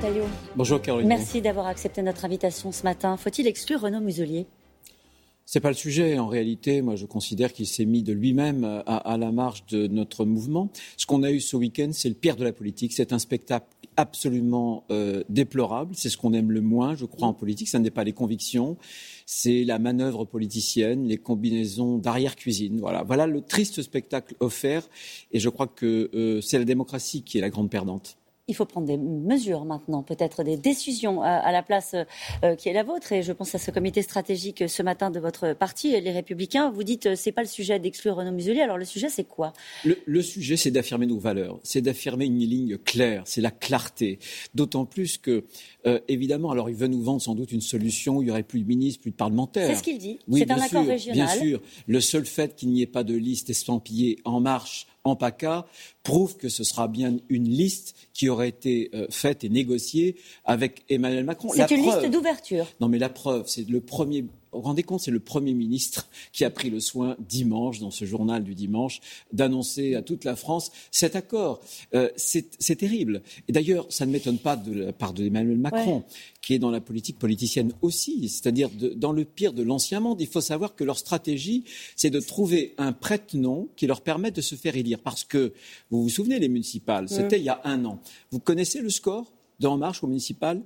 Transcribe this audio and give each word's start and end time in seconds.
Retailleau. 0.00 0.24
Bonjour 0.56 0.80
Caroline. 0.80 1.08
Merci 1.08 1.42
d'avoir 1.42 1.66
accepté 1.66 2.00
notre 2.00 2.24
invitation 2.24 2.72
ce 2.72 2.84
matin. 2.84 3.18
Faut-il 3.18 3.46
exclure 3.46 3.82
Renaud 3.82 4.00
Muselier? 4.00 4.46
C'est 5.44 5.60
pas 5.60 5.68
le 5.68 5.74
sujet. 5.74 6.18
En 6.18 6.28
réalité, 6.28 6.80
moi, 6.80 6.96
je 6.96 7.04
considère 7.04 7.52
qu'il 7.52 7.66
s'est 7.66 7.84
mis 7.84 8.02
de 8.02 8.12
lui-même 8.12 8.82
à, 8.86 9.16
la 9.18 9.32
marge 9.32 9.66
de 9.66 9.88
notre 9.88 10.24
mouvement. 10.24 10.70
Ce 10.96 11.06
qu'on 11.06 11.22
a 11.22 11.30
eu 11.30 11.40
ce 11.40 11.56
week-end, 11.56 11.90
c'est 11.92 12.08
le 12.08 12.14
pire 12.14 12.36
de 12.36 12.44
la 12.44 12.52
politique. 12.52 12.92
C'est 12.92 13.12
un 13.12 13.18
spectacle 13.18 13.66
absolument 13.96 14.84
euh, 14.90 15.22
déplorable. 15.28 15.94
C'est 15.96 16.08
ce 16.08 16.16
qu'on 16.16 16.32
aime 16.32 16.50
le 16.52 16.60
moins, 16.60 16.94
je 16.94 17.04
crois, 17.04 17.26
en 17.26 17.34
politique. 17.34 17.68
Ce 17.68 17.76
n'est 17.76 17.90
pas 17.90 18.04
les 18.04 18.12
convictions, 18.12 18.78
c'est 19.26 19.64
la 19.64 19.78
manœuvre 19.78 20.24
politicienne, 20.24 21.08
les 21.08 21.18
combinaisons 21.18 21.98
d'arrière-cuisine. 21.98 22.78
Voilà. 22.78 23.02
voilà 23.02 23.26
le 23.26 23.42
triste 23.42 23.82
spectacle 23.82 24.36
offert. 24.40 24.88
Et 25.32 25.40
je 25.40 25.48
crois 25.48 25.66
que 25.66 26.10
euh, 26.14 26.40
c'est 26.40 26.58
la 26.58 26.64
démocratie 26.64 27.22
qui 27.22 27.38
est 27.38 27.42
la 27.42 27.50
grande 27.50 27.70
perdante 27.70 28.16
il 28.48 28.54
faut 28.56 28.64
prendre 28.64 28.86
des 28.86 28.96
mesures 28.96 29.64
maintenant, 29.64 30.02
peut-être 30.02 30.42
des 30.42 30.56
décisions 30.56 31.22
à, 31.22 31.52
la 31.52 31.62
place 31.62 31.94
euh, 32.44 32.56
qui 32.56 32.68
est 32.68 32.72
la 32.72 32.82
vôtre. 32.82 33.12
Et 33.12 33.22
je 33.22 33.32
pense 33.32 33.54
à 33.54 33.58
ce 33.58 33.70
comité 33.70 34.02
stratégique 34.02 34.64
ce 34.68 34.82
matin 34.82 35.10
de 35.10 35.20
votre 35.20 35.52
parti, 35.52 35.98
les 36.00 36.10
Républicains. 36.10 36.70
Vous 36.70 36.82
dites, 36.82 37.06
euh, 37.06 37.14
c'est 37.16 37.32
pas 37.32 37.42
le 37.42 37.48
sujet 37.48 37.78
d'exclure 37.78 38.16
Renaud 38.16 38.32
Muselier. 38.32 38.60
Alors 38.60 38.78
le 38.78 38.84
sujet, 38.84 39.08
c'est 39.08 39.24
quoi? 39.24 39.52
Le, 39.84 40.22
sujet, 40.22 40.56
c'est 40.56 40.70
d'affirmer 40.70 41.06
nos 41.06 41.18
valeurs, 41.18 41.60
c'est 41.62 41.80
d'affirmer 41.80 42.26
une 42.26 42.38
ligne 42.38 42.76
claire, 42.78 43.22
c'est 43.24 43.40
la 43.40 43.50
clarté. 43.50 44.18
D'autant 44.54 44.84
plus 44.84 45.16
que, 45.16 45.44
euh, 45.86 46.00
évidemment, 46.08 46.50
alors 46.50 46.68
il 46.68 46.76
veut 46.76 46.88
nous 46.88 47.02
vendre 47.02 47.22
sans 47.22 47.34
doute 47.34 47.52
une 47.52 47.60
solution 47.60 48.16
où 48.16 48.22
il 48.22 48.28
y 48.28 48.30
aurait 48.30 48.42
plus 48.42 48.60
de 48.60 48.66
ministres, 48.66 49.00
plus 49.02 49.12
de 49.12 49.16
parlementaires. 49.16 49.68
C'est 49.68 49.76
ce 49.76 49.82
qu'il 49.82 49.98
dit. 49.98 50.18
c'est 50.32 50.50
un 50.50 50.58
accord 50.58 50.86
régional. 50.86 51.14
Bien 51.14 51.28
sûr. 51.28 51.62
Le 51.86 52.00
seul 52.00 52.26
fait 52.26 52.56
qu'il 52.56 52.70
n'y 52.70 52.82
ait 52.82 52.86
pas 52.86 53.04
de 53.04 53.14
liste 53.14 53.50
estampillée 53.50 54.18
en 54.24 54.40
marche 54.40 54.86
en 55.04 55.16
PACA 55.16 55.66
prouve 56.02 56.36
que 56.36 56.48
ce 56.48 56.64
sera 56.64 56.88
bien 56.88 57.16
une 57.28 57.48
liste 57.48 57.94
qui 58.12 58.28
aurait 58.28 58.48
été 58.48 58.90
euh, 58.94 59.06
faite 59.10 59.44
et 59.44 59.48
négociée 59.48 60.16
avec 60.44 60.84
Emmanuel 60.88 61.24
Macron. 61.24 61.50
C'est 61.54 61.70
une 61.70 61.82
liste 61.82 62.06
d'ouverture. 62.10 62.66
Non, 62.80 62.88
mais 62.88 62.98
la 62.98 63.08
preuve, 63.08 63.44
c'est 63.46 63.68
le 63.68 63.80
premier 63.80 64.24
vous 64.52 64.60
vous 64.60 64.66
rendez 64.66 64.82
compte, 64.82 65.00
c'est 65.00 65.10
le 65.10 65.20
Premier 65.20 65.54
ministre 65.54 66.08
qui 66.32 66.44
a 66.44 66.50
pris 66.50 66.70
le 66.70 66.80
soin 66.80 67.16
dimanche, 67.20 67.78
dans 67.78 67.90
ce 67.90 68.04
journal 68.04 68.42
du 68.42 68.54
dimanche, 68.54 69.00
d'annoncer 69.32 69.94
à 69.94 70.02
toute 70.02 70.24
la 70.24 70.34
France 70.34 70.72
cet 70.90 71.14
accord. 71.14 71.60
Euh, 71.94 72.10
c'est 72.16 72.76
terrible. 72.76 73.22
Et 73.48 73.52
d'ailleurs, 73.52 73.86
ça 73.90 74.06
ne 74.06 74.12
m'étonne 74.12 74.38
pas 74.38 74.56
de 74.56 74.72
la 74.72 74.92
part 74.92 75.12
d'Emmanuel 75.12 75.58
Macron, 75.58 76.02
qui 76.42 76.54
est 76.54 76.58
dans 76.58 76.70
la 76.70 76.80
politique 76.80 77.18
politicienne 77.18 77.72
aussi, 77.80 78.28
c'est-à-dire 78.28 78.70
dans 78.96 79.12
le 79.12 79.24
pire 79.24 79.52
de 79.52 79.62
l'ancien 79.62 80.00
monde. 80.00 80.20
Il 80.20 80.26
faut 80.26 80.40
savoir 80.40 80.74
que 80.74 80.82
leur 80.82 80.98
stratégie, 80.98 81.64
c'est 81.94 82.10
de 82.10 82.20
trouver 82.20 82.74
un 82.78 82.92
prête-nom 82.92 83.68
qui 83.76 83.86
leur 83.86 84.00
permette 84.00 84.34
de 84.36 84.40
se 84.40 84.56
faire 84.56 84.76
élire. 84.76 84.98
Parce 84.98 85.22
que, 85.22 85.52
vous 85.90 86.02
vous 86.02 86.08
souvenez, 86.08 86.38
les 86.38 86.48
municipales, 86.48 87.08
c'était 87.08 87.38
il 87.38 87.44
y 87.44 87.50
a 87.50 87.60
un 87.64 87.84
an. 87.84 88.00
Vous 88.30 88.40
connaissez 88.40 88.80
le 88.80 88.90
score 88.90 89.32
d'En 89.60 89.76
Marche 89.76 90.02
au 90.02 90.08
municipal? 90.08 90.60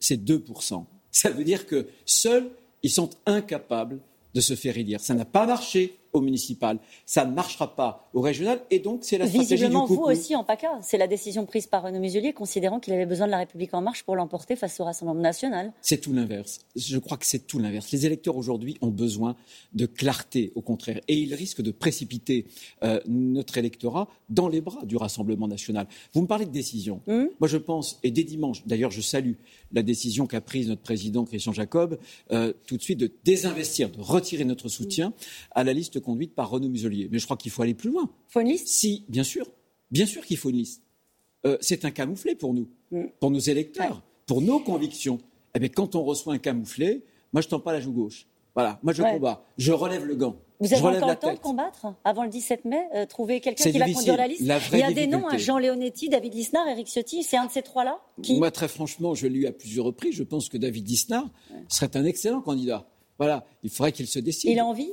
C'est 0.00 0.22
2%. 0.22 0.84
Ça 1.10 1.30
veut 1.30 1.44
dire 1.44 1.66
que 1.66 1.86
seuls 2.04 2.50
ils 2.82 2.90
sont 2.90 3.10
incapables 3.26 4.00
de 4.34 4.40
se 4.40 4.54
faire 4.54 4.76
élire. 4.76 5.00
Ça 5.00 5.14
n'a 5.14 5.24
pas 5.24 5.46
marché 5.46 5.98
au 6.12 6.20
municipal. 6.20 6.78
Ça 7.06 7.24
ne 7.24 7.32
marchera 7.32 7.74
pas 7.74 8.08
au 8.12 8.20
régional 8.20 8.60
et 8.70 8.78
donc 8.78 9.00
c'est 9.02 9.18
la 9.18 9.26
stratégie 9.26 9.54
Visiblement, 9.54 9.86
du 9.86 9.94
vous 9.94 10.02
aussi 10.02 10.36
en 10.36 10.44
PACA. 10.44 10.78
C'est 10.82 10.98
la 10.98 11.06
décision 11.06 11.46
prise 11.46 11.66
par 11.66 11.82
Renaud 11.82 12.00
Muselier 12.00 12.32
considérant 12.32 12.80
qu'il 12.80 12.92
avait 12.92 13.06
besoin 13.06 13.26
de 13.26 13.30
la 13.30 13.38
République 13.38 13.74
en 13.74 13.80
marche 13.80 14.02
pour 14.02 14.16
l'emporter 14.16 14.56
face 14.56 14.78
au 14.80 14.84
Rassemblement 14.84 15.20
national. 15.20 15.72
C'est 15.80 16.00
tout 16.00 16.12
l'inverse. 16.12 16.60
Je 16.76 16.98
crois 16.98 17.16
que 17.16 17.26
c'est 17.26 17.46
tout 17.46 17.58
l'inverse. 17.58 17.90
Les 17.92 18.06
électeurs 18.06 18.36
aujourd'hui 18.36 18.76
ont 18.80 18.88
besoin 18.88 19.36
de 19.72 19.86
clarté, 19.86 20.52
au 20.54 20.60
contraire, 20.60 21.00
et 21.08 21.16
ils 21.16 21.34
risquent 21.34 21.62
de 21.62 21.70
précipiter 21.70 22.46
euh, 22.82 23.00
notre 23.06 23.58
électorat 23.58 24.08
dans 24.28 24.48
les 24.48 24.60
bras 24.60 24.84
du 24.84 24.96
Rassemblement 24.96 25.48
national. 25.48 25.86
Vous 26.12 26.22
me 26.22 26.26
parlez 26.26 26.46
de 26.46 26.50
décision. 26.50 27.00
Hum 27.06 27.28
Moi, 27.40 27.48
je 27.48 27.56
pense, 27.56 27.98
et 28.02 28.10
dès 28.10 28.24
dimanche, 28.24 28.62
d'ailleurs, 28.66 28.90
je 28.90 29.00
salue 29.00 29.34
la 29.72 29.82
décision 29.82 30.26
qu'a 30.26 30.40
prise 30.40 30.68
notre 30.68 30.82
président 30.82 31.24
Christian 31.24 31.52
Jacob, 31.52 31.98
euh, 32.30 32.52
tout 32.66 32.76
de 32.76 32.82
suite 32.82 32.98
de 32.98 33.10
désinvestir, 33.24 33.90
de 33.90 34.00
retirer 34.00 34.44
notre 34.44 34.68
soutien 34.68 35.12
à 35.52 35.64
la 35.64 35.72
liste 35.72 36.00
conduite 36.02 36.34
par 36.34 36.50
Renaud 36.50 36.68
Muselier. 36.68 37.08
Mais 37.10 37.18
je 37.18 37.24
crois 37.24 37.36
qu'il 37.36 37.50
faut 37.50 37.62
aller 37.62 37.74
plus 37.74 37.90
loin. 37.90 38.10
Il 38.28 38.32
faut 38.32 38.40
une 38.40 38.48
liste 38.48 38.68
Si, 38.68 39.04
bien 39.08 39.24
sûr. 39.24 39.46
Bien 39.90 40.06
sûr 40.06 40.24
qu'il 40.24 40.36
faut 40.36 40.50
une 40.50 40.56
liste. 40.56 40.82
Euh, 41.46 41.56
c'est 41.60 41.84
un 41.84 41.90
camouflet 41.90 42.34
pour 42.34 42.54
nous, 42.54 42.68
mm. 42.90 43.04
pour 43.18 43.30
nos 43.30 43.38
électeurs, 43.38 44.02
pour 44.26 44.42
nos 44.42 44.60
convictions. 44.60 45.18
Eh 45.54 45.58
bien, 45.58 45.68
quand 45.68 45.94
on 45.94 46.02
reçoit 46.02 46.34
un 46.34 46.38
camouflet, 46.38 47.02
moi, 47.32 47.40
je 47.40 47.46
ne 47.46 47.50
tends 47.50 47.60
pas 47.60 47.72
la 47.72 47.80
joue 47.80 47.92
gauche. 47.92 48.26
Voilà, 48.54 48.78
moi, 48.82 48.92
je 48.92 49.02
combats. 49.02 49.44
Je 49.56 49.72
relève 49.72 50.04
le 50.04 50.14
gant. 50.14 50.36
Vous 50.60 50.72
avez 50.72 50.96
encore 50.96 51.08
le 51.08 51.16
temps 51.16 51.32
de 51.32 51.38
combattre 51.38 51.86
avant 52.04 52.22
le 52.22 52.28
17 52.28 52.66
mai 52.66 52.80
euh, 52.94 53.04
Trouver 53.04 53.40
quelqu'un 53.40 53.64
qui 53.70 53.78
va 53.78 53.90
conduire 53.90 54.16
la 54.16 54.28
liste 54.28 54.42
Il 54.72 54.78
y 54.78 54.82
a 54.82 54.92
des 54.92 55.08
noms, 55.08 55.26
hein, 55.28 55.36
Jean 55.36 55.58
Leonetti, 55.58 56.08
David 56.08 56.34
Lisnard, 56.34 56.68
Eric 56.68 56.86
Ciotti. 56.86 57.24
C'est 57.24 57.36
un 57.36 57.46
de 57.46 57.50
ces 57.50 57.62
trois-là 57.62 57.98
Moi, 58.28 58.50
très 58.52 58.68
franchement, 58.68 59.14
je 59.14 59.26
l'ai 59.26 59.40
eu 59.40 59.46
à 59.46 59.52
plusieurs 59.52 59.86
reprises. 59.86 60.14
Je 60.14 60.22
pense 60.22 60.48
que 60.48 60.58
David 60.58 60.88
Lisnard 60.88 61.28
serait 61.68 61.96
un 61.96 62.04
excellent 62.04 62.42
candidat. 62.42 62.86
Voilà, 63.18 63.44
il 63.62 63.70
faudrait 63.70 63.92
qu'il 63.92 64.06
se 64.06 64.18
décide. 64.18 64.50
Il 64.50 64.58
a 64.58 64.66
envie 64.66 64.92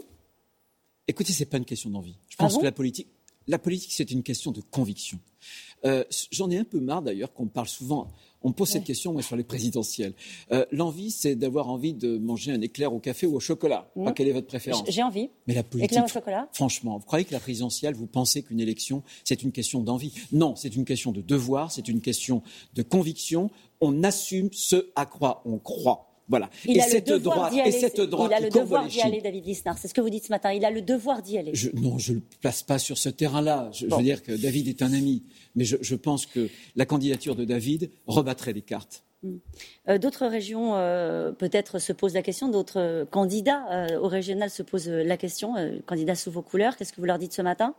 Écoutez, 1.10 1.34
ce 1.34 1.40
n'est 1.40 1.48
pas 1.48 1.58
une 1.58 1.66
question 1.66 1.90
d'envie. 1.90 2.16
Je 2.30 2.36
pense 2.36 2.54
ah 2.56 2.60
que 2.60 2.64
la 2.64 2.72
politique, 2.72 3.08
la 3.48 3.58
politique, 3.58 3.94
c'est 3.94 4.12
une 4.12 4.22
question 4.22 4.52
de 4.52 4.62
conviction. 4.62 5.20
Euh, 5.84 6.04
j'en 6.30 6.52
ai 6.52 6.58
un 6.60 6.64
peu 6.64 6.80
marre 6.80 7.02
d'ailleurs 7.02 7.34
qu'on 7.34 7.48
parle 7.48 7.68
souvent. 7.68 8.10
On 8.44 8.52
pose 8.52 8.70
cette 8.70 8.84
question 8.84 9.12
moi, 9.12 9.24
sur 9.24 9.36
les 9.36 9.44
présidentielles. 9.44 10.14
Euh, 10.52 10.68
l'envie, 10.72 11.10
c'est 11.10 11.36
d'avoir 11.36 11.68
envie 11.68 11.96
de 11.96 12.20
manger 12.20 12.52
un 12.52 12.62
éclair 12.62 12.94
au 12.94 13.00
café 13.00 13.26
ou 13.26 13.36
au 13.36 13.40
chocolat. 13.40 13.90
Mmh. 13.96 14.14
quelle 14.14 14.28
est 14.28 14.34
votre 14.34 14.46
préférence 14.46 14.84
J'ai 14.88 15.02
envie. 15.02 15.32
Mais 15.48 15.56
la 15.56 15.64
politique. 15.64 15.94
Éclair 15.94 16.06
au 16.06 16.08
chocolat. 16.08 16.48
Franchement, 16.54 17.00
vous 17.00 17.06
croyez 17.06 17.26
que 17.26 17.34
la 17.34 17.40
présidentielle, 17.40 17.96
vous 17.96 18.06
pensez 18.06 18.44
qu'une 18.44 18.60
élection, 18.60 19.02
c'est 19.24 19.42
une 19.42 19.52
question 19.52 19.82
d'envie? 19.82 20.14
Non, 20.32 20.56
c'est 20.56 20.76
une 20.76 20.86
question 20.86 21.12
de 21.12 21.22
devoir, 21.22 21.72
c'est 21.72 21.88
une 21.88 22.02
question 22.02 22.44
de 22.76 22.84
conviction. 22.84 23.50
On 23.82 24.04
assume 24.04 24.50
ce 24.54 24.92
à 24.96 25.08
quoi 25.08 25.42
on 25.46 25.58
croit. 25.58 26.09
Voilà. 26.30 26.50
Il 26.66 26.78
et, 26.78 26.82
a 26.82 26.84
cette 26.84 27.12
droite, 27.12 27.54
et 27.66 27.72
cette 27.72 28.00
droite, 28.00 28.32
il 28.32 28.34
a 28.36 28.40
le 28.40 28.50
devoir 28.50 28.86
d'y 28.88 29.02
aller, 29.02 29.20
David 29.20 29.46
Lisnard. 29.46 29.78
C'est 29.80 29.88
ce 29.88 29.94
que 29.94 30.02
vous 30.02 30.12
dites 30.12 30.26
ce 30.26 30.30
matin. 30.30 30.54
Il 30.54 30.64
a 30.64 30.70
le 30.70 30.82
devoir 30.82 31.24
d'y 31.24 31.38
aller. 31.38 31.54
non, 31.74 31.98
je 31.98 32.14
ne 32.14 32.18
le 32.18 32.24
place 32.40 32.62
pas 32.62 32.78
sur 32.78 32.98
ce 32.98 33.10
terrain-là. 33.10 33.72
Je, 33.74 33.88
veux 33.88 34.04
dire 34.04 34.22
que 34.22 34.32
David 34.32 34.68
est 34.68 34.82
un 34.84 34.94
ami. 34.94 35.24
Mais 35.56 35.66
je, 35.66 35.96
pense 35.96 36.28
que 36.28 36.48
la 36.76 36.86
candidature 36.86 37.36
de 37.36 37.46
David 37.46 37.90
rebattrait 38.06 38.54
les 38.54 38.62
cartes. 38.62 39.04
Hmm. 39.24 39.38
Euh, 39.90 39.98
d'autres 39.98 40.28
régions, 40.28 40.76
euh, 40.76 41.32
peut-être, 41.32 41.80
se 41.80 41.92
posent 41.92 42.14
la 42.14 42.22
question. 42.22 42.48
D'autres 42.48 43.08
candidats 43.10 43.66
euh, 43.72 44.00
au 44.00 44.08
régional 44.08 44.52
se 44.52 44.62
posent 44.62 44.88
la 44.88 45.18
question. 45.18 45.56
candidats 45.88 46.16
sous 46.16 46.32
vos 46.32 46.44
couleurs. 46.44 46.78
Qu'est-ce 46.78 46.94
que 46.94 47.02
vous 47.02 47.08
leur 47.08 47.18
dites 47.18 47.34
ce 47.34 47.42
matin? 47.42 47.74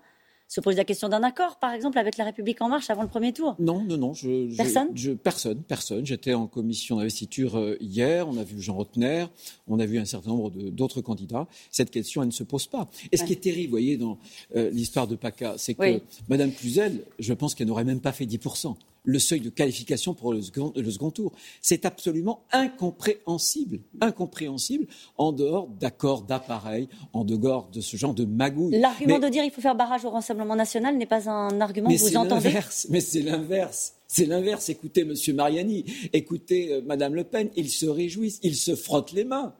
Se 0.51 0.61
pose 0.61 0.77
la 0.77 0.85
question 0.85 1.09
d'un 1.09 1.23
accord, 1.23 1.61
par 1.61 1.73
exemple, 1.73 1.97
avec 1.97 2.17
la 2.17 2.25
République 2.25 2.61
en 2.61 2.69
marche 2.69 2.91
avant 2.91 3.03
le 3.03 3.09
premier 3.09 3.33
tour 3.33 3.55
Non, 3.61 3.85
non, 3.85 3.97
non. 3.97 4.15
Je, 4.15 4.53
personne? 4.57 4.89
je, 4.97 5.13
Personne, 5.13 5.63
personne. 5.63 6.05
J'étais 6.05 6.35
en 6.35 6.49
commission 6.49 6.97
d'investiture 6.97 7.57
euh, 7.57 7.77
hier, 7.81 8.27
on 8.29 8.37
a 8.37 8.43
vu 8.43 8.61
Jean 8.61 8.75
Rotner, 8.75 9.27
on 9.69 9.79
a 9.79 9.87
vu 9.87 10.01
un 10.01 10.05
certain 10.05 10.31
nombre 10.31 10.51
d'autres 10.51 11.03
candidats. 11.03 11.47
Cette 11.71 11.93
question, 11.93 12.23
elle 12.23 12.29
ne 12.29 12.33
se 12.33 12.43
pose 12.43 12.67
pas. 12.67 12.91
Et 13.13 13.17
ce 13.17 13.23
qui 13.23 13.33
est 13.33 13.41
terrible, 13.41 13.69
vous 13.69 13.71
voyez, 13.71 13.97
dans 13.97 14.19
euh, 14.57 14.71
l'histoire 14.71 15.07
de 15.07 15.15
PACA, 15.15 15.55
c'est 15.57 15.75
que 15.75 15.83
Mme 15.83 16.01
Madame 16.29 16.53
Cluzel, 16.53 17.05
je 17.21 17.33
pense 17.33 17.55
qu'elle 17.55 17.69
n'aurait 17.69 17.85
même 17.85 18.01
pas 18.01 18.13
fait 18.13 18.27
10% 18.27 18.75
le 19.05 19.19
seuil 19.19 19.41
de 19.41 19.51
qualification 19.51 20.15
pour 20.15 20.33
le 20.33 20.43
second, 20.43 21.11
tour. 21.11 21.33
C'est 21.63 21.85
absolument 21.85 22.45
incompréhensible, 22.53 23.81
incompréhensible 24.01 24.87
en 25.17 25.33
dehors 25.33 25.69
d'accords 25.69 26.23
d'appareil, 26.23 26.89
en 27.13 27.25
dehors 27.25 27.69
de 27.71 27.81
ce 27.81 27.97
genre 27.97 28.15
de 28.15 28.25
magouille. 28.25 28.79
L'argument 28.79 29.19
de 29.19 29.29
dire 29.29 29.43
qu'il 29.43 29.53
faut 29.53 29.61
faire 29.61 29.75
barrage 29.75 30.05
au 30.05 30.11
Rassemblement 30.11 30.57
national 30.57 30.97
n'est 30.97 31.07
pas 31.07 31.31
un 31.31 31.61
argument 31.61 31.91
que 31.91 31.97
vous 31.97 32.17
entendez 32.17 32.53
Mais 32.91 33.01
c'est 33.01 33.23
l'inverse. 33.23 33.95
C'est 34.07 34.27
l'inverse. 34.27 34.69
Écoutez 34.69 35.03
M. 35.03 35.15
Mariani, 35.35 35.85
écoutez 36.13 36.73
euh, 36.73 36.83
Mme 36.85 37.15
Le 37.15 37.25
Pen, 37.25 37.49
ils 37.55 37.71
se 37.71 37.87
réjouissent, 37.87 38.41
ils 38.43 38.57
se 38.57 38.75
frottent 38.75 39.13
les 39.13 39.25
mains. 39.25 39.55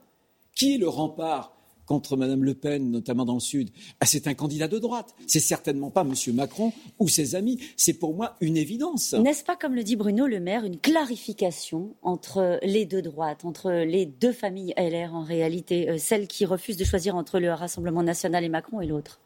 Qui 0.53 0.75
est 0.75 0.77
le 0.77 0.89
rempart 0.89 1.55
contre 1.85 2.17
Mme 2.17 2.43
Le 2.43 2.53
Pen, 2.53 2.91
notamment 2.91 3.25
dans 3.25 3.35
le 3.35 3.39
Sud, 3.39 3.69
ah, 3.99 4.05
c'est 4.05 4.27
un 4.27 4.33
candidat 4.33 4.67
de 4.67 4.79
droite. 4.79 5.13
C'est 5.27 5.39
certainement 5.39 5.91
pas 5.91 6.01
M. 6.01 6.13
Macron 6.33 6.73
ou 6.99 7.07
ses 7.07 7.35
amis. 7.35 7.59
C'est 7.77 7.93
pour 7.93 8.13
moi 8.13 8.35
une 8.41 8.57
évidence. 8.57 9.13
N'est-ce 9.13 9.43
pas, 9.43 9.55
comme 9.55 9.75
le 9.75 9.83
dit 9.83 9.95
Bruno 9.95 10.27
Le 10.27 10.39
Maire, 10.39 10.65
une 10.65 10.79
clarification 10.79 11.95
entre 12.01 12.59
les 12.63 12.85
deux 12.85 13.01
droites, 13.01 13.45
entre 13.45 13.71
les 13.71 14.05
deux 14.05 14.33
familles 14.33 14.73
LR 14.77 15.13
en 15.13 15.23
réalité, 15.23 15.89
euh, 15.89 15.97
celle 15.97 16.27
qui 16.27 16.45
refuse 16.45 16.77
de 16.77 16.83
choisir 16.83 17.15
entre 17.15 17.39
le 17.39 17.51
Rassemblement 17.51 18.03
national 18.03 18.43
et 18.43 18.49
Macron 18.49 18.81
et 18.81 18.87
l'autre? 18.87 19.20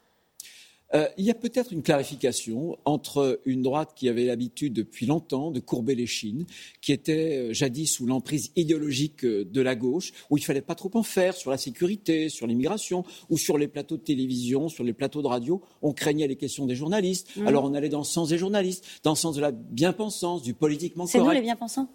Euh, 0.96 1.08
il 1.18 1.26
y 1.26 1.30
a 1.30 1.34
peut-être 1.34 1.72
une 1.72 1.82
clarification 1.82 2.78
entre 2.86 3.40
une 3.44 3.60
droite 3.60 3.92
qui 3.94 4.08
avait 4.08 4.24
l'habitude 4.24 4.72
depuis 4.72 5.04
longtemps 5.04 5.50
de 5.50 5.60
courber 5.60 5.94
les 5.94 6.06
chines, 6.06 6.46
qui 6.80 6.92
était 6.92 7.36
euh, 7.36 7.52
jadis 7.52 7.92
sous 7.92 8.06
l'emprise 8.06 8.50
idéologique 8.56 9.24
euh, 9.24 9.44
de 9.44 9.60
la 9.60 9.74
gauche, 9.74 10.12
où 10.30 10.38
il 10.38 10.44
fallait 10.44 10.62
pas 10.62 10.74
trop 10.74 10.90
en 10.94 11.02
faire 11.02 11.34
sur 11.34 11.50
la 11.50 11.58
sécurité, 11.58 12.30
sur 12.30 12.46
l'immigration, 12.46 13.04
ou 13.28 13.36
sur 13.36 13.58
les 13.58 13.68
plateaux 13.68 13.98
de 13.98 14.02
télévision, 14.02 14.68
sur 14.68 14.84
les 14.84 14.94
plateaux 14.94 15.20
de 15.20 15.28
radio. 15.28 15.60
On 15.82 15.92
craignait 15.92 16.28
les 16.28 16.36
questions 16.36 16.64
des 16.64 16.74
journalistes. 16.74 17.28
Mmh. 17.36 17.46
Alors 17.46 17.64
on 17.64 17.74
allait 17.74 17.90
dans 17.90 17.98
le 17.98 18.04
sens 18.04 18.30
des 18.30 18.38
journalistes, 18.38 18.84
dans 19.02 19.12
le 19.12 19.16
sens 19.16 19.36
de 19.36 19.42
la 19.42 19.50
bien-pensance, 19.50 20.42
du 20.42 20.54
politiquement 20.54 21.04
correct. 21.04 21.18
C'est 21.18 21.24
nous 21.24 21.30
les 21.30 21.42
bien-pensants 21.42 21.88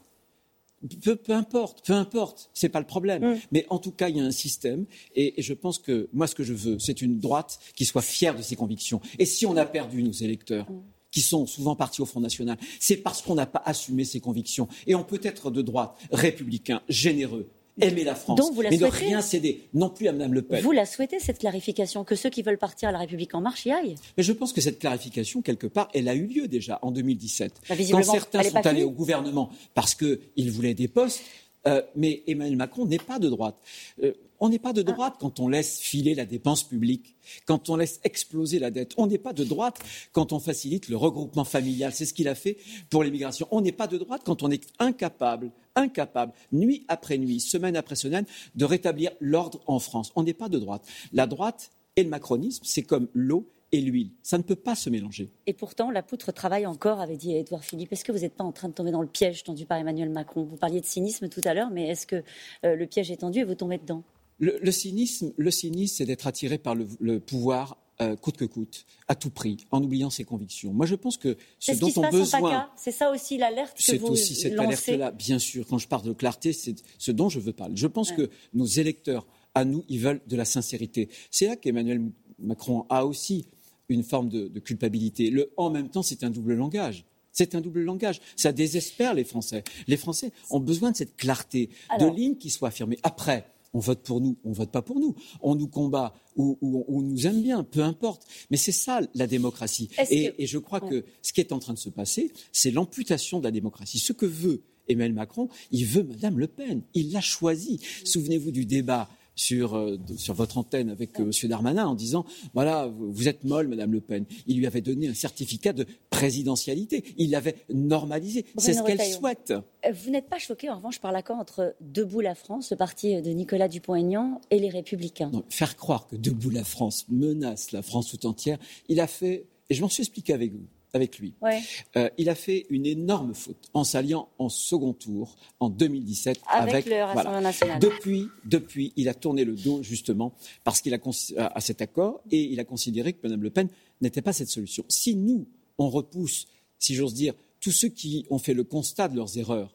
peu, 1.03 1.17
importe, 1.29 1.85
peu 1.85 1.93
importe, 1.93 2.49
c'est 2.53 2.69
pas 2.69 2.79
le 2.79 2.85
problème. 2.85 3.23
Mm. 3.23 3.39
Mais 3.51 3.65
en 3.69 3.79
tout 3.79 3.91
cas, 3.91 4.09
il 4.09 4.17
y 4.17 4.19
a 4.19 4.23
un 4.23 4.31
système, 4.31 4.85
et, 5.15 5.33
je 5.41 5.53
pense 5.53 5.79
que 5.79 6.09
moi, 6.13 6.27
ce 6.27 6.35
que 6.35 6.43
je 6.43 6.53
veux, 6.53 6.79
c'est 6.79 7.01
une 7.01 7.19
droite 7.19 7.59
qui 7.75 7.85
soit 7.85 8.01
fière 8.01 8.35
de 8.35 8.41
ses 8.41 8.55
convictions. 8.55 9.01
Et 9.19 9.25
si 9.25 9.45
on 9.45 9.57
a 9.57 9.65
perdu 9.65 10.03
nos 10.03 10.11
électeurs, 10.11 10.69
mm. 10.69 10.81
qui 11.11 11.21
sont 11.21 11.45
souvent 11.45 11.75
partis 11.75 12.01
au 12.01 12.05
Front 12.05 12.21
National, 12.21 12.57
c'est 12.79 12.97
parce 12.97 13.21
qu'on 13.21 13.35
n'a 13.35 13.45
pas 13.45 13.61
assumé 13.65 14.05
ses 14.05 14.19
convictions. 14.19 14.67
Et 14.87 14.95
on 14.95 15.03
peut 15.03 15.19
être 15.23 15.51
de 15.51 15.61
droite, 15.61 15.95
républicain, 16.11 16.81
généreux, 16.89 17.49
aimer 17.79 18.03
la 18.03 18.15
France, 18.15 18.37
Donc 18.37 18.53
vous 18.53 18.61
la 18.61 18.69
mais 18.69 18.77
ne 18.77 18.85
rien 18.85 19.21
céder, 19.21 19.67
non 19.73 19.89
plus 19.89 20.07
à 20.07 20.11
Mme 20.11 20.33
Le 20.33 20.41
Pen. 20.41 20.61
Vous 20.61 20.71
la 20.71 20.85
souhaitez, 20.85 21.19
cette 21.19 21.39
clarification, 21.39 22.03
que 22.03 22.15
ceux 22.15 22.29
qui 22.29 22.41
veulent 22.41 22.57
partir 22.57 22.89
à 22.89 22.91
la 22.91 22.99
République 22.99 23.33
en 23.33 23.41
marche 23.41 23.65
y 23.65 23.71
aillent? 23.71 23.95
Mais 24.17 24.23
je 24.23 24.33
pense 24.33 24.53
que 24.53 24.61
cette 24.61 24.79
clarification, 24.79 25.41
quelque 25.41 25.67
part, 25.67 25.89
elle 25.93 26.07
a 26.07 26.15
eu 26.15 26.25
lieu 26.25 26.47
déjà 26.47 26.79
en 26.81 26.91
2017. 26.91 27.53
Bah, 27.69 27.75
Quand 27.91 28.03
certains 28.03 28.43
sont 28.43 28.67
allés 28.67 28.83
au 28.83 28.91
gouvernement 28.91 29.49
parce 29.73 29.95
qu'ils 29.95 30.51
voulaient 30.51 30.73
des 30.73 30.87
postes, 30.87 31.21
euh, 31.67 31.81
mais 31.95 32.23
Emmanuel 32.27 32.57
Macron 32.57 32.85
n'est 32.85 32.97
pas 32.97 33.19
de 33.19 33.29
droite. 33.29 33.55
Euh, 34.03 34.13
on 34.39 34.49
n'est 34.49 34.59
pas 34.59 34.73
de 34.73 34.81
Ah. 34.81 34.91
droite 34.91 35.15
quand 35.19 35.39
on 35.39 35.47
laisse 35.47 35.79
filer 35.79 36.15
la 36.15 36.25
dépense 36.25 36.63
publique, 36.63 37.15
quand 37.45 37.69
on 37.69 37.75
laisse 37.75 37.99
exploser 38.03 38.57
la 38.57 38.71
dette. 38.71 38.93
On 38.97 39.05
n'est 39.05 39.19
pas 39.19 39.33
de 39.33 39.43
droite 39.43 39.79
quand 40.11 40.33
on 40.33 40.39
facilite 40.39 40.89
le 40.89 40.97
regroupement 40.97 41.43
familial. 41.43 41.93
C'est 41.93 42.05
ce 42.05 42.13
qu'il 42.13 42.27
a 42.27 42.33
fait 42.35 42.57
pour 42.89 43.03
l'immigration. 43.03 43.47
On 43.51 43.61
n'est 43.61 43.71
pas 43.71 43.87
de 43.87 43.99
droite 43.99 44.23
quand 44.25 44.41
on 44.41 44.49
est 44.49 44.67
incapable, 44.79 45.51
incapable, 45.75 46.33
nuit 46.51 46.85
après 46.87 47.19
nuit, 47.19 47.39
semaine 47.39 47.75
après 47.75 47.95
semaine, 47.95 48.25
de 48.55 48.65
rétablir 48.65 49.11
l'ordre 49.19 49.61
en 49.67 49.77
France. 49.77 50.11
On 50.15 50.23
n'est 50.23 50.33
pas 50.33 50.49
de 50.49 50.57
droite. 50.57 50.83
La 51.13 51.27
droite 51.27 51.69
et 51.95 52.03
le 52.03 52.09
macronisme, 52.09 52.63
c'est 52.65 52.83
comme 52.83 53.07
l'eau 53.13 53.47
et 53.71 53.81
l'huile. 53.81 54.11
Ça 54.23 54.37
ne 54.37 54.43
peut 54.43 54.55
pas 54.55 54.75
se 54.75 54.89
mélanger. 54.89 55.29
Et 55.47 55.53
pourtant, 55.53 55.91
la 55.91 56.03
poutre 56.03 56.31
travaille 56.31 56.65
encore, 56.65 56.99
avait 56.99 57.17
dit 57.17 57.33
Édouard 57.35 57.63
Philippe. 57.63 57.91
Est-ce 57.93 58.03
que 58.03 58.11
vous 58.11 58.19
n'êtes 58.19 58.33
pas 58.35 58.43
en 58.43 58.51
train 58.51 58.67
de 58.69 58.73
tomber 58.73 58.91
dans 58.91 59.01
le 59.01 59.07
piège 59.07 59.43
tendu 59.43 59.65
par 59.65 59.77
Emmanuel 59.77 60.09
Macron? 60.09 60.43
Vous 60.43 60.57
parliez 60.57 60.81
de 60.81 60.85
cynisme 60.85 61.29
tout 61.29 61.41
à 61.45 61.53
l'heure, 61.53 61.69
mais 61.71 61.87
est-ce 61.87 62.05
que 62.05 62.23
euh, 62.65 62.75
le 62.75 62.85
piège 62.87 63.11
est 63.11 63.17
tendu 63.17 63.39
et 63.39 63.43
vous 63.43 63.55
tombez 63.55 63.77
dedans? 63.77 64.03
Le, 64.39 64.57
le 64.61 64.71
cynisme, 64.71 65.31
le 65.37 65.51
cynisme, 65.51 65.95
c'est 65.97 66.05
d'être 66.05 66.27
attiré 66.27 66.57
par 66.57 66.75
le, 66.75 66.87
le 66.99 67.19
pouvoir 67.19 67.77
euh, 68.01 68.15
coûte 68.15 68.37
que 68.37 68.45
coûte, 68.45 68.85
à 69.07 69.13
tout 69.13 69.29
prix, 69.29 69.57
en 69.69 69.83
oubliant 69.83 70.09
ses 70.09 70.23
convictions. 70.23 70.73
Moi, 70.73 70.87
je 70.87 70.95
pense 70.95 71.17
que 71.17 71.37
ce 71.59 71.71
C'est 71.71 71.75
ce 71.75 71.79
dont 71.81 71.91
passe 71.91 72.13
en 72.15 72.17
besoin, 72.17 72.69
C'est 72.75 72.91
ça 72.91 73.11
aussi 73.11 73.37
l'alerte 73.37 73.77
que 73.77 73.83
c'est 73.83 73.97
vous 73.97 74.07
aussi 74.07 74.33
cette 74.33 74.57
alerte-là, 74.57 75.11
bien 75.11 75.37
sûr. 75.37 75.65
Quand 75.67 75.77
je 75.77 75.87
parle 75.87 76.03
de 76.03 76.13
clarté, 76.13 76.51
c'est 76.53 76.73
ce 76.97 77.11
dont 77.11 77.29
je 77.29 77.39
veux 77.39 77.53
parler. 77.53 77.75
Je 77.77 77.85
pense 77.87 78.09
Ouais. 78.09 78.15
que 78.17 78.29
nos 78.55 78.65
électeurs, 78.65 79.27
à 79.53 79.65
nous, 79.65 79.85
ils 79.87 79.99
veulent 79.99 80.21
de 80.25 80.35
la 80.35 80.45
sincérité. 80.45 81.09
C'est 81.29 81.45
là 81.45 81.55
qu'Emmanuel 81.55 82.01
Macron 82.39 82.85
a 82.89 83.05
aussi 83.05 83.45
une 83.93 84.03
forme 84.03 84.29
de, 84.29 84.47
de 84.47 84.59
culpabilité. 84.59 85.29
Le 85.29 85.51
en 85.57 85.69
même 85.69 85.89
temps, 85.89 86.03
c'est 86.03 86.23
un 86.23 86.29
double 86.29 86.53
langage. 86.55 87.05
C'est 87.31 87.55
un 87.55 87.61
double 87.61 87.81
langage. 87.83 88.19
Ça 88.35 88.51
désespère 88.51 89.13
les 89.13 89.23
Français. 89.23 89.63
Les 89.87 89.97
Français 89.97 90.31
ont 90.49 90.59
besoin 90.59 90.91
de 90.91 90.97
cette 90.97 91.15
clarté, 91.15 91.69
Alors- 91.89 92.11
de 92.11 92.17
lignes 92.17 92.35
qui 92.35 92.49
soient 92.49 92.67
affirmées. 92.69 92.99
Après, 93.03 93.45
on 93.73 93.79
vote 93.79 94.01
pour 94.03 94.19
nous, 94.19 94.37
on 94.43 94.51
vote 94.51 94.69
pas 94.71 94.81
pour 94.81 94.99
nous. 94.99 95.15
On 95.41 95.55
nous 95.55 95.67
combat 95.69 96.13
ou, 96.35 96.57
ou- 96.59 96.83
ou 96.89 96.97
on 96.99 97.01
nous 97.01 97.25
aime 97.27 97.41
bien, 97.41 97.63
peu 97.63 97.81
importe. 97.83 98.27
Mais 98.49 98.57
c'est 98.57 98.73
ça 98.73 98.99
la 99.15 99.27
démocratie. 99.27 99.89
Et, 100.09 100.31
que- 100.31 100.35
et 100.41 100.45
je 100.45 100.57
crois 100.57 100.83
Ouais. 100.83 100.89
que 100.89 101.05
ce 101.21 101.31
qui 101.31 101.39
est 101.39 101.53
en 101.53 101.59
train 101.59 101.73
de 101.73 101.79
se 101.79 101.89
passer, 101.89 102.33
c'est 102.51 102.71
l'amputation 102.71 103.39
de 103.39 103.45
la 103.45 103.51
démocratie. 103.51 103.99
Ce 103.99 104.11
que 104.11 104.25
veut 104.25 104.61
Emmanuel 104.89 105.13
Macron, 105.13 105.47
il 105.71 105.85
veut 105.85 106.03
Madame 106.03 106.37
Le 106.37 106.47
Pen. 106.47 106.81
Il 106.95 107.13
l'a 107.13 107.21
choisie. 107.21 107.79
Souvenez-vous 108.03 108.51
du 108.51 108.65
débat 108.65 109.07
sur, 109.35 109.75
euh, 109.75 109.97
sur 110.17 110.33
votre 110.33 110.57
antenne 110.57 110.89
avec 110.89 111.19
euh, 111.19 111.23
M. 111.23 111.49
Darmanin 111.49 111.87
en 111.87 111.95
disant 111.95 112.25
voilà, 112.53 112.87
vous 112.87 113.27
êtes 113.27 113.43
molle, 113.43 113.67
Madame 113.67 113.91
Le 113.91 114.01
Pen. 114.01 114.25
Il 114.47 114.57
lui 114.57 114.67
avait 114.67 114.81
donné 114.81 115.07
un 115.07 115.13
certificat 115.13 115.73
de 115.73 115.85
présidentialité. 116.09 117.03
Il 117.17 117.31
l'avait 117.31 117.55
normalisé. 117.73 118.45
C'est 118.57 118.73
ce 118.73 118.83
qu'elle 118.83 119.01
souhaite. 119.01 119.51
Euh, 119.51 119.91
Vous 119.91 120.11
n'êtes 120.11 120.29
pas 120.29 120.37
choqué, 120.37 120.69
en 120.69 120.77
revanche, 120.77 120.99
par 120.99 121.11
l'accord 121.11 121.37
entre 121.37 121.75
Debout 121.81 122.21
la 122.21 122.35
France, 122.35 122.71
le 122.71 122.77
parti 122.77 123.21
de 123.21 123.31
Nicolas 123.31 123.67
Dupont-Aignan, 123.67 124.41
et 124.49 124.59
les 124.59 124.69
Républicains 124.69 125.29
Non, 125.31 125.43
faire 125.49 125.75
croire 125.75 126.07
que 126.07 126.15
Debout 126.15 126.49
la 126.49 126.63
France 126.63 127.05
menace 127.09 127.71
la 127.71 127.81
France 127.81 128.09
tout 128.09 128.25
entière, 128.25 128.57
il 128.89 128.99
a 128.99 129.07
fait, 129.07 129.47
et 129.69 129.73
je 129.73 129.81
m'en 129.81 129.89
suis 129.89 130.01
expliqué 130.01 130.33
avec 130.33 130.51
vous, 130.51 130.65
avec 130.93 131.19
lui, 131.19 131.33
Ouais. 131.41 131.61
euh, 131.95 132.09
il 132.17 132.27
a 132.29 132.35
fait 132.35 132.65
une 132.69 132.85
énorme 132.85 133.33
faute 133.33 133.69
en 133.73 133.83
s'alliant 133.83 134.27
en 134.39 134.49
second 134.49 134.93
tour 134.93 135.35
en 135.59 135.69
2017 135.69 136.39
Avec, 136.49 136.73
avec, 136.73 136.85
le 136.87 136.95
Rassemblement 137.03 137.23
voilà. 137.23 137.41
national. 137.41 137.79
Depuis, 137.79 138.27
depuis, 138.45 138.91
il 138.97 139.07
a 139.07 139.13
tourné 139.13 139.45
le 139.45 139.55
dos 139.55 139.81
justement 139.83 140.33
parce 140.63 140.81
qu'il 140.81 140.93
a 140.93 140.97
cons- 140.97 141.11
à 141.37 141.61
cet 141.61 141.81
accord 141.81 142.21
et 142.31 142.41
il 142.41 142.59
a 142.59 142.65
considéré 142.65 143.13
que 143.13 143.19
Mme 143.23 143.41
Le 143.43 143.49
Pen 143.49 143.69
n'était 144.01 144.21
pas 144.21 144.33
cette 144.33 144.49
solution. 144.49 144.83
Si 144.89 145.15
nous, 145.15 145.47
on 145.77 145.89
repousse, 145.89 146.47
si 146.77 146.93
j'ose 146.95 147.13
dire, 147.13 147.33
tous 147.61 147.71
ceux 147.71 147.87
qui 147.89 148.25
ont 148.29 148.39
fait 148.39 148.53
le 148.53 148.63
constat 148.63 149.07
de 149.07 149.15
leurs 149.15 149.37
erreurs, 149.37 149.73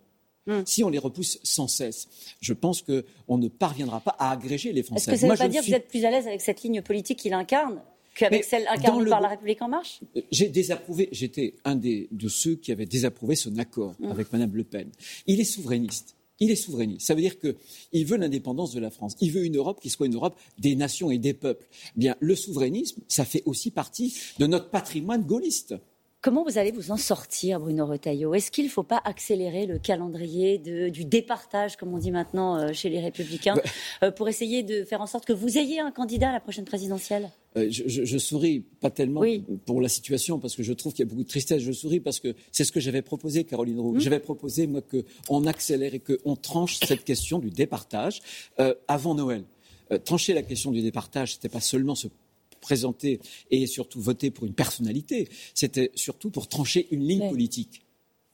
Hmm. 0.49 0.63
si 0.65 0.85
on 0.85 0.89
les 0.91 0.99
repousse 0.99 1.41
sans 1.43 1.67
cesse, 1.67 2.07
je 2.41 2.53
pense 2.53 2.81
qu'on 2.81 3.37
ne 3.37 3.49
parviendra 3.49 3.99
pas 4.01 4.15
à 4.17 4.31
agréger 4.31 4.73
les 4.73 4.79
Est-ce 4.81 4.87
Français. 4.87 5.11
que 5.11 5.17
ça 5.17 5.23
ne 5.23 5.29
Moi, 5.31 5.35
veut 5.35 5.39
pas 5.41 5.49
dire 5.49 5.59
que 5.61 5.65
suis- 5.65 5.73
vous 5.73 5.77
êtes 5.77 5.89
plus 5.89 6.05
à 6.05 6.11
l'aise 6.13 6.29
avec 6.29 6.41
cette 6.41 6.63
ligne 6.63 6.83
politique 6.83 7.19
qu'il 7.19 7.33
incarne 7.33 7.81
qu'avec 8.17 8.45
celle 8.45 8.67
incarnée 8.69 9.05
le 9.05 9.11
par 9.11 9.21
la 9.21 9.29
République 9.29 9.63
en 9.63 9.69
marche? 9.69 10.01
J'ai 10.31 10.49
désapprouvé, 10.49 11.09
j'étais 11.13 11.55
un 11.65 11.77
des, 11.77 12.09
de 12.11 12.29
ceux 12.29 12.57
qui 12.57 12.73
avaient 12.73 12.87
désapprouvé 12.87 13.37
son 13.37 13.57
accord 13.59 13.95
Mmh. 13.99 14.11
avec 14.11 14.33
Mme 14.33 14.55
Le 14.55 14.65
Pen. 14.65 14.91
Il 15.27 15.41
est 15.41 15.45
souverainiste. 15.45 16.17
Il 16.39 16.51
est 16.51 16.57
souverainiste. 16.57 17.07
Ça 17.07 17.15
veut 17.15 17.21
dire 17.21 17.37
qu'il 17.39 18.07
veut 18.07 18.17
l'indépendance 18.17 18.73
de 18.75 18.81
la 18.81 18.91
France. 18.91 19.17
Il 19.21 19.33
veut 19.33 19.45
une 19.45 19.57
Europe 19.57 19.81
qui 19.81 19.91
soit 19.91 20.07
une 20.07 20.15
Europe 20.15 20.39
des 20.59 20.75
nations 20.77 21.11
et 21.11 21.19
des 21.19 21.33
peuples. 21.33 21.67
Bien, 21.97 22.17
le 22.21 22.35
souverainisme, 22.35 23.01
ça 23.09 23.25
fait 23.25 23.43
aussi 23.47 23.71
partie 23.71 24.15
de 24.39 24.47
notre 24.47 24.71
patrimoine 24.71 25.23
gaulliste. 25.23 25.75
Comment 26.27 26.43
vous 26.43 26.59
allez 26.59 26.73
vous 26.73 26.91
en 26.91 26.97
sortir, 26.97 27.61
Bruno 27.61 27.87
Retailleau? 27.87 28.35
Est-ce 28.35 28.51
qu'il 28.51 28.65
ne 28.65 28.69
faut 28.69 28.83
pas 28.83 29.01
accélérer 29.05 29.65
le 29.65 29.79
calendrier 29.79 30.59
de- 30.59 30.89
du 30.89 31.05
départage, 31.05 31.77
comme 31.77 31.95
on 31.95 31.99
dit 31.99 32.11
maintenant 32.11 32.57
euh, 32.59 32.73
chez 32.73 32.89
les 32.89 32.99
Républicains, 32.99 33.55
Bah. 33.55 33.63
euh, 34.03 34.11
pour 34.11 34.29
essayer 34.29 34.65
de 34.65 34.83
faire 34.83 35.01
en 35.01 35.07
sorte 35.07 35.25
que 35.25 35.33
vous 35.33 35.57
ayez 35.57 35.79
un 35.79 35.93
candidat 35.93 36.31
à 36.31 36.33
la 36.33 36.41
prochaine 36.41 36.65
présidentielle? 36.65 37.31
Euh, 37.57 37.69
je, 37.71 37.85
je- 37.87 38.05
je 38.05 38.19
souris 38.19 38.59
pas 38.81 38.91
tellement 38.91 39.21
Oui. 39.21 39.45
pour 39.67 39.81
la 39.81 39.89
situation 39.89 40.41
parce 40.41 40.57
que 40.57 40.65
je 40.65 40.73
trouve 40.73 40.95
qu'il 40.95 41.05
y 41.05 41.07
a 41.07 41.09
beaucoup 41.09 41.23
de 41.23 41.29
tristesse. 41.29 41.63
Je 41.63 41.71
souris 41.71 42.01
parce 42.01 42.19
que 42.19 42.35
c'est 42.51 42.65
ce 42.65 42.73
que 42.73 42.81
j'avais 42.81 43.03
proposé, 43.03 43.45
Caroline 43.45 43.79
Roux. 43.79 43.93
Mmh. 43.95 44.01
J'avais 44.01 44.19
proposé 44.19 44.67
moi 44.67 44.81
qu'on 44.83 45.47
accélère 45.47 45.95
et 45.95 46.01
qu'on 46.01 46.35
tranche 46.35 46.81
cette 46.85 47.05
question 47.05 47.39
du 47.39 47.51
départage 47.51 48.21
euh, 48.59 48.75
avant 48.89 49.15
Noël. 49.15 49.45
Euh, 49.93 49.99
trancher 49.99 50.35
la 50.35 50.43
question 50.43 50.73
du 50.73 50.83
départage, 50.83 51.35
c'était 51.35 51.49
pas 51.49 51.61
seulement 51.61 51.95
se 51.95 52.09
présenter 52.61 53.21
et 53.51 53.67
surtout 53.67 54.01
voter 54.01 54.31
pour 54.31 54.47
une 54.47 54.55
personnalité, 54.55 55.29
c'était 55.55 55.91
surtout 55.95 56.31
pour 56.31 56.49
trancher 56.49 56.87
une 56.91 57.07
ligne 57.07 57.23
Oui. 57.23 57.31
politique. 57.31 57.83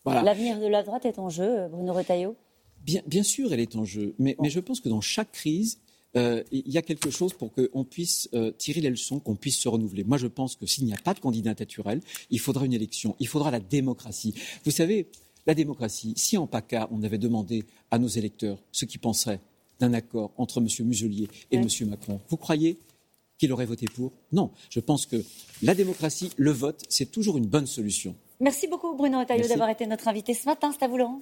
Voilà. 0.04 0.22
L'avenir 0.22 0.58
de 0.58 0.66
la 0.66 0.82
droite 0.82 1.04
est 1.06 1.19
en 1.19 1.28
jeu, 1.28 1.69
Bruno 1.70 1.92
Retailleau? 1.92 2.36
Bien, 2.84 3.02
bien 3.06 3.22
sûr, 3.22 3.52
elle 3.52 3.60
est 3.60 3.76
en 3.76 3.84
jeu, 3.84 4.14
mais, 4.19 4.34
mais 4.40 4.50
je 4.50 4.58
pense 4.58 4.80
que 4.80 4.88
dans 4.88 5.00
chaque 5.00 5.30
crise, 5.32 5.78
euh, 6.16 6.42
il 6.50 6.69
y 6.70 6.76
a 6.76 6.82
quelque 6.82 7.10
chose 7.10 7.32
pour 7.32 7.52
qu'on 7.54 7.84
puisse 7.84 8.28
euh, 8.35 8.50
tirer 8.50 8.80
les 8.80 8.90
leçons, 8.90 9.20
qu'on 9.20 9.37
puisse 9.37 9.56
se 9.58 9.68
renouveler. 9.68 10.02
Moi, 10.04 10.18
je 10.18 10.26
pense 10.26 10.56
que 10.56 10.66
s'il 10.66 10.85
n'y 10.85 10.92
a 10.92 10.99
pas 10.99 11.14
de 11.14 11.20
candidat 11.20 11.54
naturel, 11.58 12.00
il 12.30 12.40
faudra 12.40 12.66
une 12.66 12.73
élection, 12.75 13.14
il 13.20 13.28
faudra 13.28 13.50
la 13.50 13.61
démocratie. 13.61 14.35
Vous 14.64 14.73
savez, 14.73 15.06
la 15.47 15.54
démocratie, 15.54 16.12
si 16.16 16.37
en 16.37 16.47
PACA, 16.47 16.88
on 16.90 17.02
avait 17.02 17.18
demandé 17.18 17.64
à 17.90 17.99
nos 17.99 18.08
électeurs 18.08 18.58
ce 18.73 18.85
qu'ils 18.85 19.00
penseraient 19.00 19.40
d'un 19.80 19.94
accord 19.94 20.32
entre 20.37 20.58
M. 20.61 20.66
Muselier 20.87 21.28
et 21.50 21.58
Oui. 21.58 21.66
M. 21.80 21.88
Macron, 21.88 22.20
vous 22.28 22.37
croyez 22.37 22.78
qu'il 23.42 23.52
aurait 23.52 23.66
voté 23.66 23.87
pour 23.92 24.12
Non. 24.30 24.52
Je 24.70 24.78
pense 24.78 25.04
que 25.04 25.16
la 25.64 25.75
démocratie, 25.75 26.30
le 26.37 26.52
vote, 26.52 26.80
c'est 26.88 27.11
toujours 27.11 27.38
une 27.38 27.46
bonne 27.46 27.66
solution. 27.66 28.14
Merci 28.38 28.68
beaucoup, 28.68 28.94
Bruno 28.94 29.18
Retailleau, 29.18 29.49
d'avoir 29.49 29.68
été 29.68 29.84
notre 29.84 30.06
invité 30.06 30.32
ce 30.32 30.46
matin. 30.46 30.70
C'est 30.72 30.84
à 30.84 30.88
vous, 30.88 30.96
Laurent. 30.96 31.20